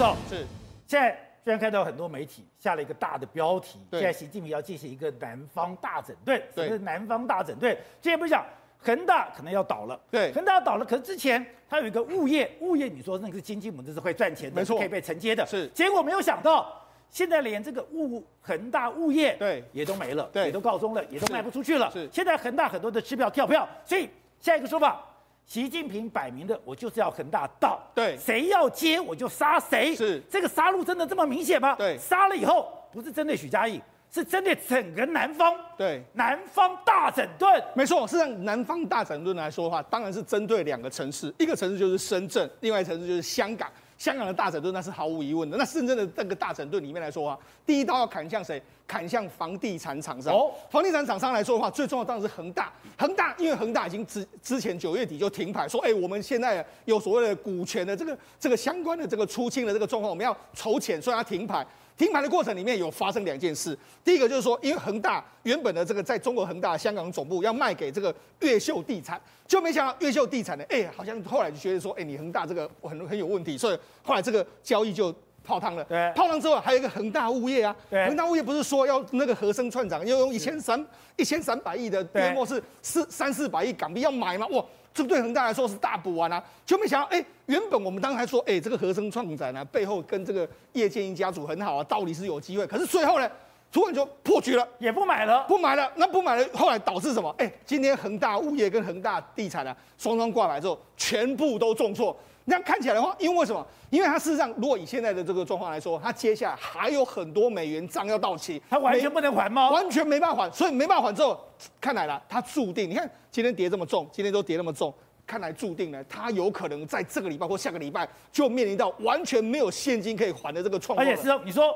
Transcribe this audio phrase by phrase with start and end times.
[0.00, 0.46] 走是，
[0.86, 1.10] 现在
[1.44, 6.42] 虽然看到很多媒体下了一个大的标题，现在习近平要进行一个南方大整顿。
[6.54, 7.76] 对什么是南方大整顿？
[8.00, 8.42] 之前不是讲
[8.78, 15.44] 恒大可能要倒了，对恒大要倒了，可是之前它有一个物业，物业你说那个是经济母，这是会赚钱的，没错可以被承接的。
[15.44, 21.90] 是结果没有想到，现在连这个物恒大物业对也都没了，对也都告终了，也都卖不出去了。
[21.90, 24.08] 是是现在恒大很多的支票跳票，所以
[24.40, 25.04] 下一个说法。
[25.50, 28.16] 习近平摆明的，我就是要恒大倒，对。
[28.16, 30.22] 谁要接我就杀谁，是。
[30.30, 31.74] 这个杀戮真的这么明显吗？
[31.74, 31.98] 对。
[31.98, 33.82] 杀了以后不是针对许家印，
[34.12, 38.06] 是针对整个南方，对，南方大整顿，没错。
[38.06, 43.68] 是让南方大整顿来说的话，当然是针对两个城市，一个城市就是深圳，另外一个城市就是香港。
[44.00, 45.58] 香港的大整顿那是毫无疑问的。
[45.58, 48.60] 那深圳的这个大整顿里面来说啊，第一刀要砍向谁？
[48.86, 50.32] 砍向房地产厂商。
[50.32, 52.72] 哦，房地产厂商来说的话，最重要当然是恒大。
[52.96, 61.64] 恒大因为恒大已经之之前九月底就停牌，说哎，我们现在有所谓的股权的这个这个相关的这个出清的这个状况，我们要筹钱，所以要停牌。
[62.00, 75.84] 停牌的过程里面有发生两件事，第一个就是说，因为恒大原本的这个在中国恒大香港总部要卖给这个越秀地产，就没想到越秀地产呢，哎，好像后来就觉得说，哎，你恒大这个很很有问题，所以后来这个交易就泡汤了。
[75.84, 80.82] 对，泡汤之后还有一个恒大物业啊，恒大物业不是说要那个和生串长要用一千三
[81.18, 84.46] 一千三百亿的约莫是四三四百亿港币要买吗？
[84.52, 84.64] 哇！
[84.92, 92.66] 这对恒大来说是大补完啊，就没想到，哎，原本我们当时还说，哎，这个和生创展呢，背后跟这个叶剑英家族很好啊，道理是有机会。
[92.66, 93.30] 可是最后呢，
[93.72, 95.90] 突然就破局了，也不买了，不买了。
[95.94, 97.34] 那不买了，后来导致什么？
[97.38, 102.16] 哎，今天恒大物业跟恒大地产啊，双双挂牌之后，全部都重挫。
[102.50, 103.64] 那看起来的话，因为什么？
[103.88, 109.70] 因为它事实上，如果以现在的这个状况来说，它接下来还有很多美元账要到期，它完全不能还吗？
[109.70, 111.40] 完全没办法还，所以没办法还之后，
[111.80, 112.90] 看来了，它注定。
[112.90, 114.92] 你看今天跌这么重，今天都跌那么重。
[115.26, 121.06] 看来注定了，他有可能在这个礼拜或下个礼拜就面临到完全没有现金可以还的这个状况。
[121.06, 121.72] 而且是你说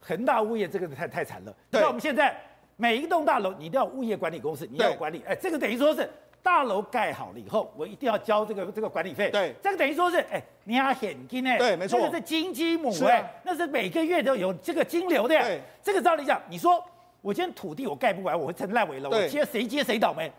[0.00, 1.54] 恒大物业这个太太惨了。
[1.70, 2.38] 对，那我们现在
[2.76, 5.22] 每一栋大楼你都要物业管理公司，你要有管理。
[5.26, 6.06] 哎，这个等于说是
[6.42, 9.30] 大楼盖好了以后，我一定要交这个这个管理费。
[9.30, 11.58] 对，这个等于说是哎，你要现金哎。
[11.58, 11.98] 对，没错。
[12.00, 15.38] 这个是金鸡母哎，啊、那是每个月都有这个金流的。
[15.38, 16.82] 对，这个照理讲，你说
[17.20, 20.30] 我今天土地我盖不完，我会成烂尾楼，我接谁接谁倒霉。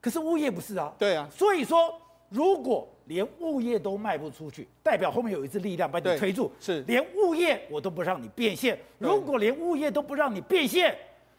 [0.00, 1.98] 可是物业不是啊，对啊，所以说
[2.28, 8.78] 如果连物业都卖不出去，代表后面有一支力量把你推住，是连物业我都不让你变现。
[8.98, 10.94] 如果连物业都不让你变现，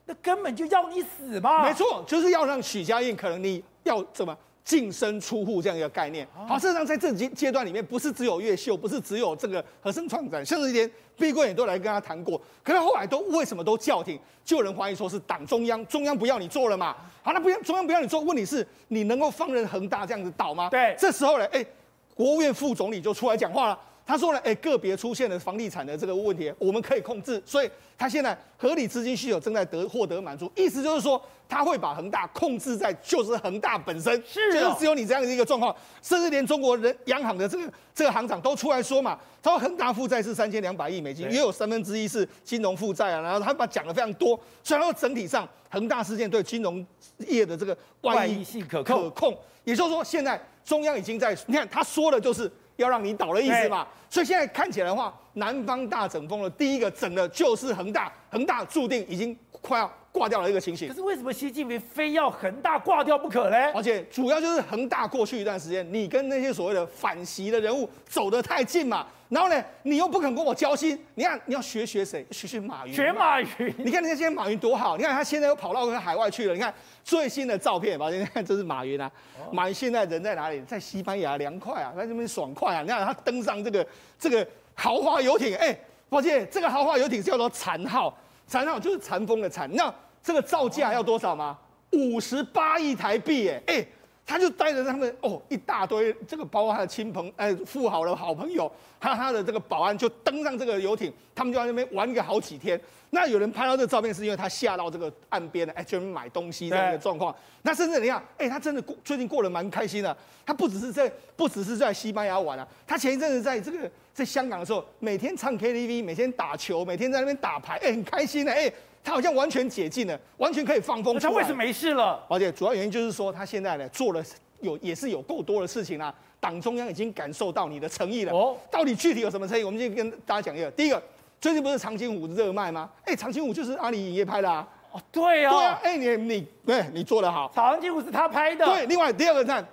[0.10, 1.64] 那根本就要你死嘛！
[1.64, 4.36] 没错，就是要让许家印可能你要怎么？
[4.66, 10.88] 净身出户这样一个概念，好，事实上在这阶阶段里面，不是只有越秀，不是只有这个和生创展，甚至连
[11.18, 14.20] 碧桂园都来跟他谈过，可是后来都为什么都叫停？
[14.46, 16.96] 就有人怀疑说是党中央，中央不要你做了嘛？
[17.24, 20.70] 好，那不要中央不要你做，问题是你能够放任恒大这样子倒吗？
[20.70, 21.66] 对，这时候呢，哎，
[22.14, 23.80] 国务院副总理就出来讲话了。
[24.10, 44.30] 他说了，哎，个别出现了房地产的这个问题，我们可以控制，所以他现在合理资金需求正在得获得满足，意思就是说他会把恒大控制在就是恒大本身，是、哦，就是只有你这样的一个状况，甚至连中国人央行的这个这个行长都出来说嘛，他说恒大负债是三千两百亿美金，也有三分之一是金融负债啊，然后他把讲的非常多，
[44.64, 46.84] 所以说整体上恒大事件对金融
[47.20, 52.52] 业的这个外溢性可控，可控，也就是说现在中央已经在，你看他说的就是。
[52.82, 60.88] 要让你倒的意思嘛，所以现在看起来的话，南方大整风的第一个整的就是恒大，恒大注定已经快要挂掉了一个情形。
[60.88, 63.58] 可是为什么习近平非要恒大挂掉不可呢？
[63.74, 69.06] 而且主要就是恒大过去一段时间，你跟那些所谓的反习的人物走得太近嘛。
[69.30, 72.26] 然后呢，你又不肯跟我交心，你看你要学学谁？
[72.32, 72.94] 学学马云。
[72.94, 73.48] 学马云。
[73.78, 76.54] 你看那些马云多好，你看他现在又跑到海外去了。
[76.56, 76.74] 你看
[77.04, 79.10] 最新的照片， 宝看这是马云啊。
[79.38, 80.60] 哦、马云现在人在哪里？
[80.62, 82.82] 在西班牙凉快啊，在这边爽快啊。
[82.82, 83.86] 你看他登上这个
[84.18, 85.80] 这个豪华游艇，哎，
[86.10, 88.18] 宝杰，这个豪华游艇叫做禅号，
[88.48, 89.70] 禅号就是禅风的禅。
[89.76, 91.56] 那这个造价要多少吗？
[91.92, 93.86] 五十八亿台币，哎哎。
[94.30, 102.80] 他就带着他们哦，一大堆这个，包括他的亲朋哎，富豪的好朋友，还有他的这个保安，就登上这个游艇，他们就在那边玩个好几天。
[103.10, 107.36] 那有人拍到这个照片，是因为他下到这个岸边了，哎，专门买东西这样一个状况。
[107.64, 110.16] 那甚至你看，哎，他真的过最近过得蛮开心的。
[110.46, 118.72] 他不只是在不只是在西班牙玩啊，他前一阵子在这个在香港的时候，每天唱 KTV，每天打球，每天在那边打牌，哎，很开心的，哎。
[119.04, 121.18] 他好像完全解禁了，完全可以放风。
[121.20, 122.24] 他为什么没事了？
[122.30, 124.24] 而且主要原因就是说，他现在呢做了
[124.62, 126.14] 有也是有够多的事情啊。
[126.42, 128.32] 党中央已经感受到你的诚意了。
[128.32, 129.64] 哦，到底具体有什么诚意？
[129.64, 130.72] 我们就跟大家讲一个。
[130.72, 131.02] 第一个，
[131.42, 132.90] 最近不是长津湖热卖吗？
[133.04, 134.66] 哎，长津湖就是阿里影业拍的啊。
[134.92, 135.52] 哦，对啊。
[135.52, 137.52] 对啊，哎，你你对，你做得好。
[137.54, 138.66] 长津湖是他拍的。
[138.66, 139.68] 对，另外第二个看，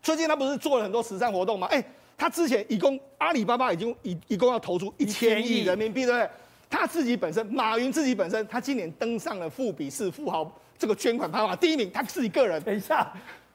[0.00, 1.66] 最近他不是做了很多慈善活动吗？
[1.68, 1.82] 哎，
[2.16, 6.30] 他之前一共阿里巴巴已经一一共要投出一千亿人民币，对不对？
[6.74, 12.60] 他自己本身，马云自己本身，他今年登上了富比士富豪这个捐款排行榜第一名，他自己个人。
[12.64, 13.12] 等一下，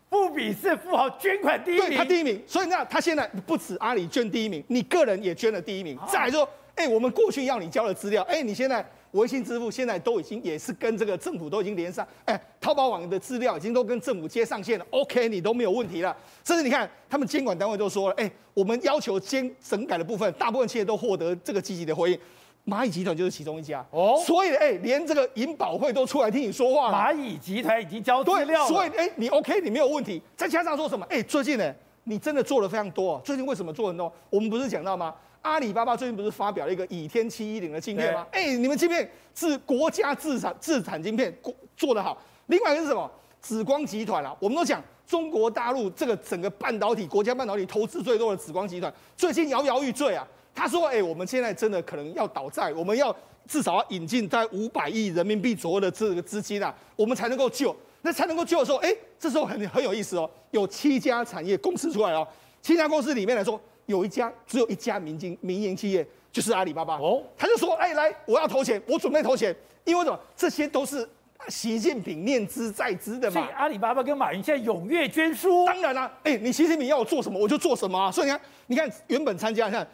[0.10, 2.42] 富比士富豪捐款第一名，对，他第一名。
[2.48, 5.98] 所以那他现在不止阿里捐第一名，你个人也捐了第一名。
[5.98, 8.86] 啊、再来说，哎，我们过去要你交的资料，哎，你现在。
[9.14, 16.16] 微信支付现在都已经也是跟这个政府都已经连上，哎，淘宝网的资料已经都跟政府接上线了，OK，你都没有问题了。
[16.46, 22.20] 甚至你看，他们监管单位都说了，哎，我们要求监整改的部分，大部分企业都获得这个积极的回应。
[22.66, 26.98] 蚂蚁集团就是其中一家哦，所以哎，连这个银保会都出来听你说话了。
[26.98, 30.22] 蚂蚁集团已经交资料了，所以哎，你 OK，你没有问题。
[30.38, 31.06] 再加上说什么？
[31.10, 31.74] 哎，最近呢，
[32.04, 33.20] 你真的做了非常多。
[33.26, 34.12] 最近为什么做很多？
[34.30, 35.16] 我们不是讲到吗？
[35.42, 38.28] 阿里巴巴最近不是发表了一个倚天七一零的晶片吗？
[38.32, 41.36] 哎、欸，你们晶片是国家自产自产晶片，
[41.76, 42.22] 做得好。
[42.48, 43.10] 另外一个是什么？
[43.42, 50.28] 紫光集团啊，我们都讲中国大陆这个整个半导体国家半导体投资最多的紫光集团，最近摇摇欲坠啊。
[50.54, 53.16] 他说：“哎、欸，我们现在真的可能要倒债，我们要
[53.48, 57.76] 至少要引进在五百亿人民币左右的这个资金啊，我们才能够救。
[58.02, 62.28] 那才能够救的时候，哎、欸，这时候很很有意思哦，有七家产业公司出来哦，
[62.62, 63.60] 七家公司里面来说。”
[63.90, 66.98] 有一家，只有一家民营民营企业，就是阿里巴巴。
[66.98, 70.20] 哦，他就说：“哎，来，我要投钱，我准备投钱，因为什么？
[70.36, 71.10] 这些都是
[71.48, 75.66] 习近平念兹在兹的嘛。”所以阿里巴巴跟马云现在踊跃捐书。
[75.66, 78.12] 当然啦、啊，哎，你习近平要我做什么，我就做什么啊。
[78.12, 79.88] 所以你看，你看原本参加，你看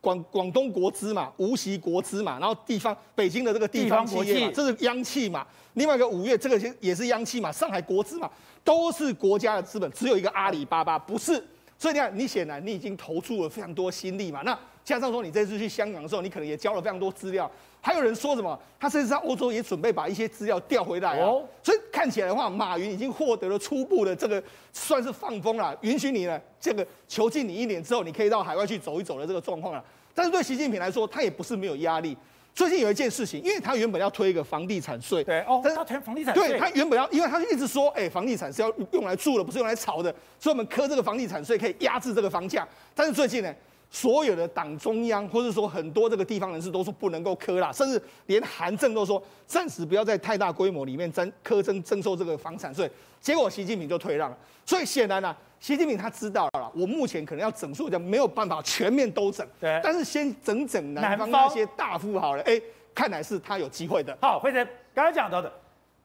[0.00, 5.46] 广广东国资嘛，无锡国资嘛，然后地方北京的这个地方企业嘛，这是央企嘛。
[5.74, 8.30] 另外一个五月这个也是央企嘛，上海国资嘛，
[8.62, 11.42] 都是国家的资本，只有一个阿里巴巴不是。
[11.76, 14.42] 所以你看，你显然你已经投注了非常多心力嘛。
[14.42, 17.50] 那加上说，你这次去香港的时候，你可能也交了非常多资料。
[17.84, 21.44] 还有人说什么，他甚至在欧洲也准备把一些资料调回来哦。
[21.62, 24.42] 所以看起来的话，马云已经获得了初步的这个
[24.72, 29.84] 算是放风了，允许你呢这个囚禁你一年之后，你可以到海外去走一走的这个状况了。
[30.14, 32.16] 但是对习近平来说，他也不是没有压力。
[32.54, 42.66] 最近有一件事情，因为他原本要推一个房地产税，对哦，但是他推房地产税，对他原本要，因为他一直说，哎，房地产是要用来住的，不是用来炒的，所以我们课这个房地产税可以压制这个房价。
[42.94, 43.52] 但是最近呢，
[43.94, 52.90] 所有的党中央或者说很多这个地方人士都说不能够苛啦，甚至连韩正都说暂时不要在太大规模里面征苛征征收这个房产税。
[53.20, 54.36] 结果习近平就退让了，
[54.66, 55.38] 所以显然呢、啊。
[55.60, 59.46] 习近平他知道了，我目前可能要整数，没有办法全面都整。
[59.58, 62.42] 对，但是先整整南方那些大富豪了。
[62.42, 64.14] 哎方，看来是他有机会的。
[64.20, 65.50] 好，辉诚刚才讲到的，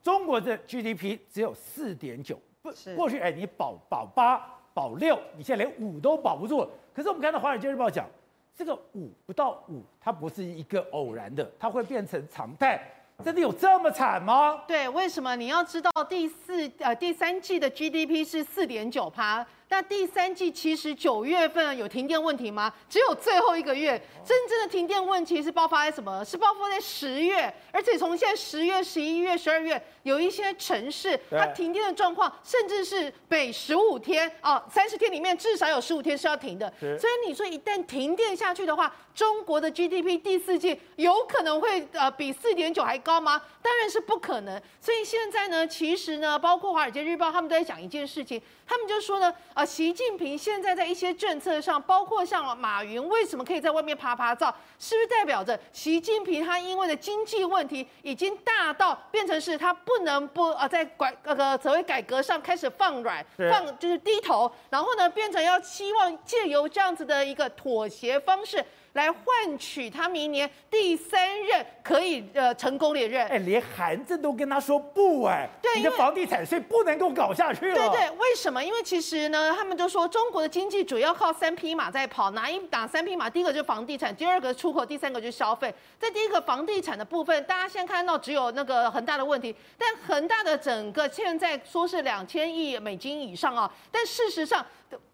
[0.02, 4.40] 中国的 GDP 只有四点九，不，过去哎，你保保八
[4.72, 6.66] 保六，你现在连五都保不住。
[7.00, 8.06] 可是我们看到《华尔街日报》讲，
[8.54, 12.78] 这个五不到五，它不是一个偶然的，它会变成常态。
[13.24, 14.64] 真的有这么惨吗？
[14.68, 15.34] 对，为什么？
[15.34, 19.46] 你要知道第四呃第三季的 GDP 是四点九趴。
[19.70, 22.72] 那第三季其实九月份有停电问题吗？
[22.88, 23.96] 只有最后一个月，
[24.26, 26.24] 真正的停电问题是爆发在什么？
[26.24, 36.70] 是爆发在十月，而且从现在十月、十一月、十二月，有一些城市它停电的状况，甚至是每十五天啊，三十天里面至少有十五天是要停的。
[36.80, 43.40] 所以你说一旦停电下去的话，中国的 GDP 第四季有可能会呃比四点九还高吗？
[43.62, 44.60] 当然是不可能。
[44.80, 49.32] 所以现在呢，其实呢，包括《华尔街日报》他们都在讲一件事情，他们就说呢。
[49.60, 54.48] 啊，习近平现在在一些政策上，包括像马云为什么可以在外面爬爬照，
[54.78, 68.64] 是不是代表着习近平他因为的经济问题已经大到变成是他不能不啊在改那个所谓改革上开始放软，放就是低头，然后呢变成要希望借由这样子的一个妥协方式。
[68.94, 73.26] 来换取他明年第三任可以呃成功连任。
[73.28, 77.74] 哎，连韩正都跟他说不哎，对，你的房地产税不能够搞下去了。
[77.74, 78.62] 对对，为什么？
[78.62, 83.30] 因为其实呢，他们都说中国的经济主要靠三匹马在跑，哪一打三匹马？
[83.30, 85.72] 第一个就是房地产，第二个出口，第三个就是消费。
[85.98, 94.66] 在第一个房地产的部分，大家现在看到只有那个恒大的问题，但恒大的整个现在说是两千亿美金以上啊，但事实上。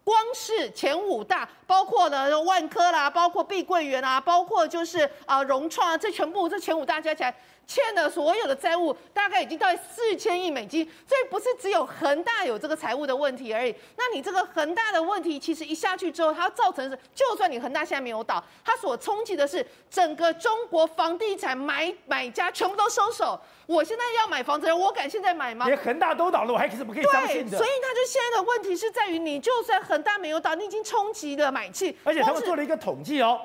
[0.03, 7.35] 光是前五大，包括呢万科啦，包括碧桂园啊，包括就是啊融创啊，这全部这前五大加起来
[7.67, 10.85] 欠的所有的债务，大概已经到四千亿美金。
[11.05, 13.75] 所以不是只有恒大有这个财务的问题而已。
[13.97, 23.39] 那你这个恒大的问题，其实一下去之后，它造成是，就算你恒大现在没有倒，它所冲击的是整个中国房地产买买家全部都收手。
[23.65, 25.65] 我现在要买房子，我敢现在买吗？
[25.65, 27.57] 连恒大都倒了，我还怎么可以相信的？
[27.57, 31.97] 所以他就现在的问题是在于，你就算恒大没有倒，你已经冲击了买气。
[32.05, 33.41] 而且他们做了一个统计哦，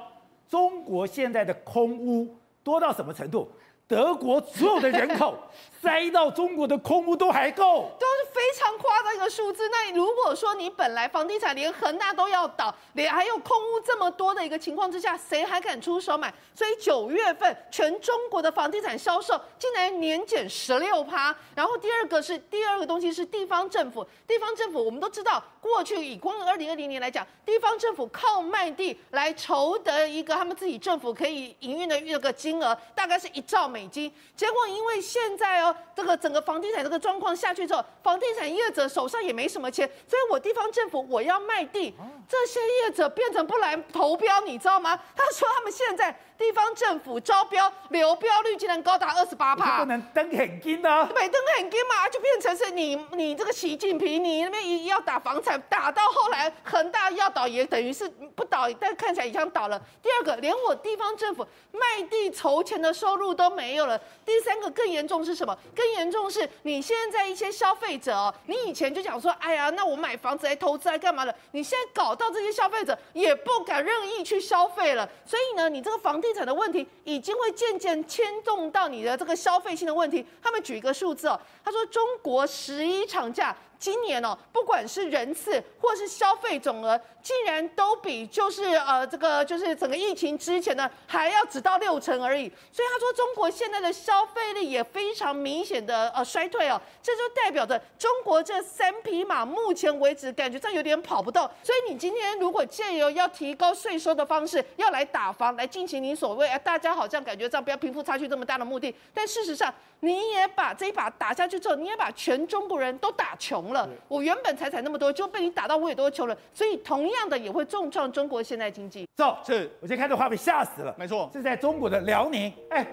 [0.48, 3.50] 中国现在的空屋多到什么程度？
[3.92, 5.36] 德国所有的人口。
[5.82, 9.68] 塞到中国的空屋都还够，都是非常夸张一个数字。
[9.68, 16.32] 那如果说你本来房地产连恒大都要倒，连还有空屋这么多的一个情况之下，谁还敢出手买？
[16.54, 21.34] 所以九月份全中国的房地产销售竟然年减十六趴。
[21.56, 34.12] 然后第二个是第二个东西是地方政府，地方政府我们都知道，过去以光二零二零年来讲，地方政府靠卖地来筹得一个他们自己政府可以营运的那个金额，大概是一兆美金。
[34.36, 35.71] 结果因为现在哦。
[35.94, 41.94] 这个整个房地产这个状况下去之后，房地产业者手上也没什么钱，所以我地方政府我要卖地，
[42.28, 44.98] 这些业者变成不来投标，你知道吗？
[45.16, 46.14] 他说他们现在。
[46.38, 59.80] 地方政府招标流标率竟然高达二十八趴，不能登很金啊，没登很金嘛，就变成是你你这个习近平，你那边一要打房产，打到后来恒大要倒也等于是不倒，但看起来已经倒了。
[60.02, 63.96] 第二个，连我地方政府卖地筹钱的收入都没有了。
[64.26, 65.56] 第三个更严重是什么？
[65.74, 71.34] 更严重是你现在一些消费者哦，你以前就讲说，哎呀，那我买房子来投资来干嘛的？
[71.52, 80.24] 你现在搞到这些消费者也不敢任意去消费了，所以呢，你这个房地产的问题已经会渐渐牵动到你的这个消费性的问题。
[80.42, 83.56] 他们举一个数字哦，他说中国十一长假。
[83.82, 92.48] 今年哦，不管是人次或是消费总额，竟然都比就是呃这个就是整个疫情之前呢还要只到六成而已。
[92.70, 101.42] 所以他说中国现在的消费力也非常明显的呃衰退哦，这就代表着中国这三匹马目前为止感觉上有点跑不动。
[101.64, 113.71] 所以你今天如果借由要提高税收的方式要来打房来进行你所谓啊大家好像感觉这样不要贫富差距这么大的目的，但事实上你也把这一把打下去之后，你也把全中国人都打穷。
[113.72, 119.08] 了，我原本财产那么多，就被你打到我也多穷了，所以同样的也会重创中国现代经济。
[119.16, 122.86] 走，是我先看这画面吓死了，没错，是在中国的辽宁，哎，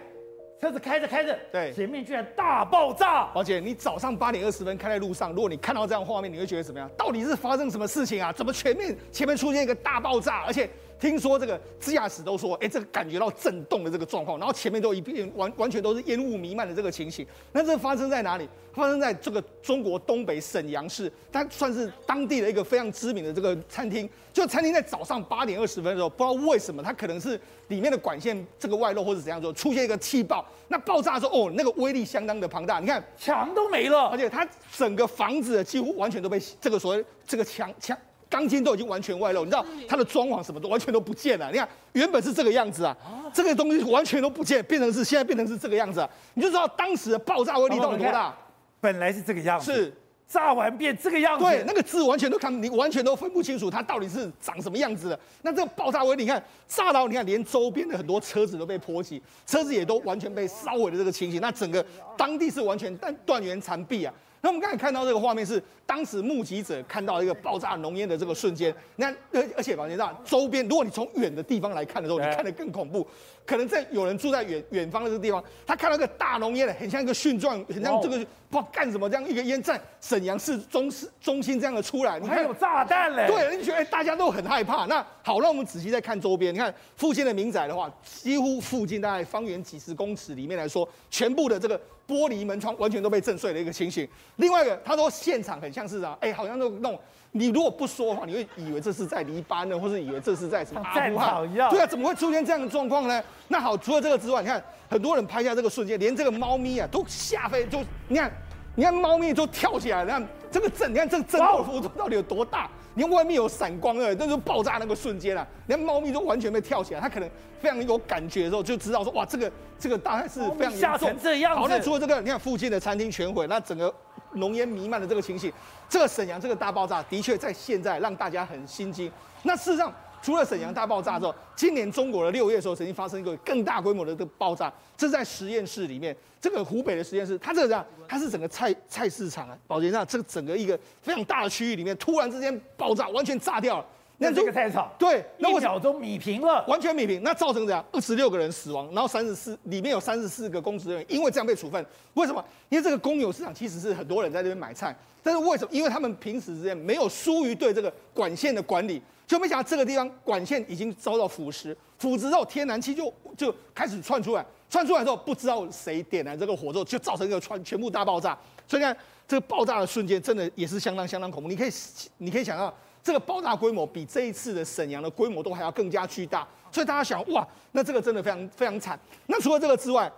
[0.59, 3.25] 车子开着开着，对，前面居然大爆炸。
[3.33, 6.89] 宝姐，你早上八点二十分开在路上，如果你看到这样画面，你会觉得怎么样？
[6.97, 8.31] 到底是发生什么事情啊？
[8.33, 10.69] 怎么全面前面出现一个大爆炸，而且？
[10.99, 17.25] 听说这个驾驶都说，哎，这个感觉到震动的这个状况，然后前面都一片完完全都是烟雾弥漫的这个情形。
[17.53, 18.47] 那这发生在哪里？
[18.73, 24.07] 发生在这个中国东北沈阳市，它算是当地的一个非常知名的这个餐厅。
[24.31, 27.39] 就餐厅在早上八点二十分的时候，不知道为什么它可能是
[27.69, 30.45] 里面的管线这个外漏或者怎样说，出现一个气爆。
[30.67, 32.79] 那爆炸的时候，哦，那个威力相当的庞大。
[32.79, 37.97] 你看墙都没了，而且它整个房子几乎完全都被这个所谓这个墙墙。
[38.29, 41.49] 钢筋都已经完全外露，你知道它的装潢什么都完全都不见了。
[41.51, 42.95] 你看，原本是这个样子啊，
[43.33, 48.35] 这个东西完全都不见，变成是现在变成是这个样子啊，你就知道当时的爆炸威力到底多大。
[48.79, 49.93] 本来是这个样子，是
[50.27, 51.43] 炸完变这个样子。
[51.43, 55.19] 对，那个字完全都看，你完全都分不清楚它到底是长什么样子的。
[55.41, 61.41] 那这个爆炸威力，你看炸到，你看连周边的很多车子都被波及，车子也都完全被烧毁的这个情形。
[61.41, 61.83] 那整个
[62.15, 64.13] 当地是完全断断垣残壁啊。
[64.41, 68.73] 那我们刚才看到这个画面是当时目击者看到一个爆炸浓烟的这个瞬间。
[68.95, 73.05] 那而而且宝杰道周边，如果你从远的地方来看的时候，你看得更恐怖。
[73.49, 78.15] 可能在有人住在远远方的这个地方，他看到一个大浓烟，很像一个蕈状，很像这个
[78.47, 82.19] 不知道干什么这样一个烟在沈阳市中市中心这样的出来。
[82.19, 83.25] 你看还有炸弹嘞！
[83.25, 84.85] 对，你觉得大家都很害怕。
[84.85, 91.81] 那好，那我们仔细再看周边，你看附近的民宅的话，几乎附近大概方圆几十公尺里面来说，全部的这个。
[92.09, 94.07] 玻璃门窗完全都被震碎的一个情形。
[94.37, 96.99] 另外一个，他说现场很像是啊，哎，好像都那种，
[97.31, 101.47] 你如果不说的话，你会以为这是在黎巴嫩，或是以为这是在什么阿富汗。
[101.69, 103.23] 对啊，怎么会出现这样的状况呢？
[103.47, 108.31] 那好，除了这个之外，你看很多人拍下这个瞬间，连这个猫咪啊都吓飞，就你看，
[108.75, 112.69] 你看猫咪都跳起来，你看这个震，你看这个震动幅度到底有多大？
[112.95, 115.47] 你看外面有闪光的，那就是爆炸那个瞬间啊！
[115.67, 117.29] 你看猫咪都完全被跳起来，它可能
[117.61, 121.55] 非常有感觉的时候，就知道说哇，这个这个大概是非常吓成这样。
[121.55, 123.93] 好，那除了这个，你看附近的餐厅全毁，那整个
[124.33, 125.51] 浓烟弥漫的这个情形，
[125.89, 129.11] 这个沈阳这个大爆炸的确在现在让大家很心惊。
[129.43, 129.93] 那事实上。
[130.21, 143.85] 除了沈阳大爆炸之后，今年中国的六月的时候，曾经发生一个更大规模的这个爆炸，这在实验室里面，这个湖北的实验室，它这个这样，它是整个菜菜市场啊，保洁上这个整个一个非常大的区域里面，突然之间爆炸，完全炸掉了。
[144.19, 147.83] 那这个菜场，对，那一秒钟米平了，完全米平，那造成怎样？
[147.91, 151.83] 二十六个人死亡，然后三十四里面有三十四个公职人员因为这样被处分。
[152.13, 152.43] 为什么？
[152.67, 155.69] 因为这个公有市场其实是很多人在这边买菜，但是为什么？
[155.71, 159.01] 因为他们平时之间没有疏于对这个管线的管理。
[159.25, 168.35] 就没想到这个地方管线已经遭到腐蚀，腐蚀之后天然气就就开始窜出来，窜出来之后不知道谁点燃这个火之后，就造成一个全全部大爆炸。
[168.67, 168.97] 所以你看
[169.27, 171.47] 这个爆炸的瞬间真的也是相当相当恐怖。
[171.47, 171.69] 你可以
[172.17, 176.47] 你可以想到这个爆炸规模比这一次的沈阳的规模都还要更加巨大。
[176.71, 178.99] 所以大家想哇，那这个真的非常非常惨。
[179.25, 180.11] 那除了这个之外，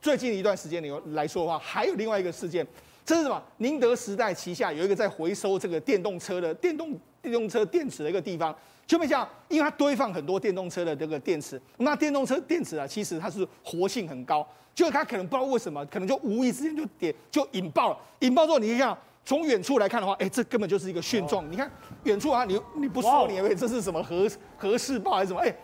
[0.00, 2.66] 最近一段时间里来说的话，还有另外一个事件，
[3.04, 3.42] 这是什么？
[3.58, 18.96] 宁德时代旗下有一个在回收这个电动车的电动电动车电池的一个地方，就没想到，因为它堆放很多电动车的这个电池，那电动车电池啊，其实它是活性很高，就它可能不知道为什么，可能就无意之间就点就引爆了，引爆之后你看。
[19.24, 21.50] 从远处来看的话，哎，这根本就是一个蕈状。
[21.50, 21.70] 你看
[22.04, 25.40] 远处啊，你你不说，你以为这是什么核核试爆还是什么？
[25.40, 25.54] 哎，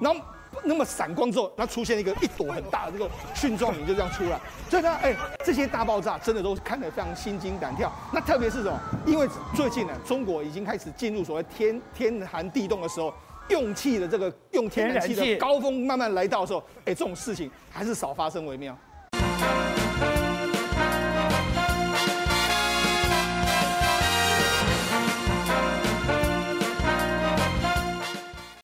[0.00, 0.20] 然后
[0.64, 4.38] 那么闪光之后，它出现一个一朵很大的这个蕈状，你就这样出来。
[4.68, 7.90] 所以呢，哎，这些大爆炸真的都看得非常心惊胆跳。
[8.12, 8.78] 那特别是什么？
[9.06, 13.12] 因为最近呢，中国已经开始进入所谓天天寒地冻的时候，
[13.48, 18.76] 用气的这个用天然气的高峰慢慢来到的时候，哎，这种事情还是少发生为妙。